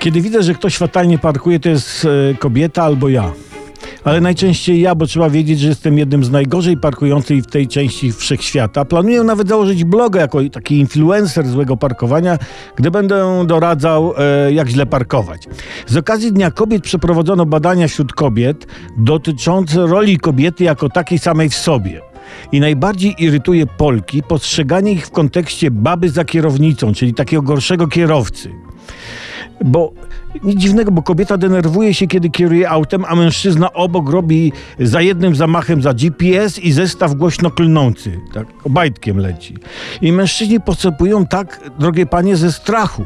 [0.00, 3.32] Kiedy widzę, że ktoś fatalnie parkuje, to jest e, kobieta albo ja.
[4.04, 8.12] Ale najczęściej ja, bo trzeba wiedzieć, że jestem jednym z najgorzej parkujących w tej części
[8.12, 8.84] wszechświata.
[8.84, 12.38] Planuję nawet założyć bloga jako taki influencer złego parkowania,
[12.76, 15.42] gdy będę doradzał, e, jak źle parkować.
[15.86, 18.66] Z okazji Dnia Kobiet przeprowadzono badania wśród kobiet
[18.98, 22.00] dotyczące roli kobiety jako takiej samej w sobie.
[22.52, 28.50] I najbardziej irytuje Polki postrzeganie ich w kontekście baby za kierownicą, czyli takiego gorszego kierowcy.
[29.64, 29.92] Bo
[30.44, 35.34] nic dziwnego, bo kobieta denerwuje się, kiedy kieruje autem, a mężczyzna obok robi za jednym
[35.36, 38.20] zamachem za GPS i zestaw głośno klnący.
[38.34, 39.56] Tak, obajtkiem leci.
[40.02, 43.04] I mężczyźni postępują tak, drogie panie, ze strachu.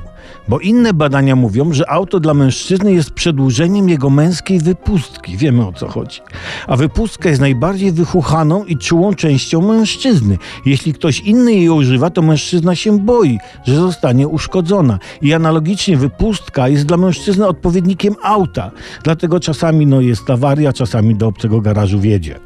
[0.48, 5.36] Bo inne badania mówią, że auto dla mężczyzny jest przedłużeniem jego męskiej wypustki.
[5.36, 6.20] Wiemy o co chodzi.
[6.66, 10.38] A wypustka jest najbardziej wychuchaną i czułą częścią mężczyzny.
[10.66, 14.98] Jeśli ktoś inny jej używa, to mężczyzna się boi, że zostanie uszkodzona.
[15.22, 18.70] I analogicznie wypustka jest dla mężczyzny odpowiednikiem auta.
[19.02, 22.40] Dlatego czasami no, jest awaria, czasami do obcego garażu wiedzie.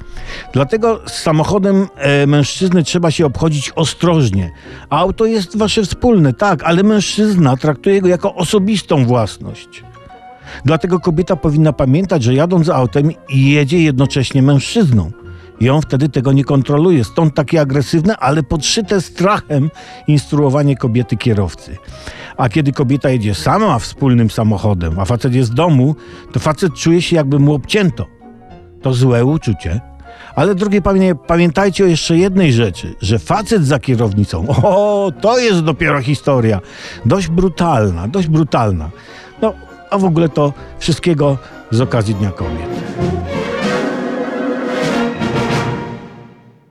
[0.52, 4.50] Dlatego z samochodem e, mężczyzny trzeba się obchodzić ostrożnie.
[4.90, 9.84] Auto jest wasze wspólne, tak, ale mężczyzna traktuje go jako osobistą własność.
[10.64, 15.10] Dlatego kobieta powinna pamiętać, że jadąc autem jedzie jednocześnie mężczyzną.
[15.60, 17.04] I on wtedy tego nie kontroluje.
[17.04, 19.70] Stąd takie agresywne, ale podszyte strachem
[20.06, 21.76] instruowanie kobiety kierowcy.
[22.38, 25.94] A kiedy kobieta jedzie sama wspólnym samochodem, a facet jest w domu,
[26.32, 28.06] to facet czuje się jakby mu obcięto.
[28.82, 29.80] To złe uczucie.
[30.34, 36.02] Ale panie, pamiętajcie o jeszcze jednej rzeczy, że facet za kierownicą, o, to jest dopiero
[36.02, 36.60] historia.
[37.04, 38.90] Dość brutalna, dość brutalna.
[39.42, 39.54] No,
[39.90, 41.38] a w ogóle to wszystkiego
[41.70, 42.68] z okazji Dnia Kobiet.